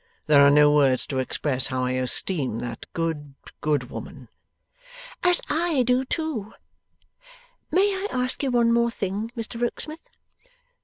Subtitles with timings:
[0.25, 4.29] There are no words to express how I esteem that good, good woman.'
[5.21, 6.53] 'As I do too!
[7.69, 10.09] May I ask you one thing more, Mr Rokesmith?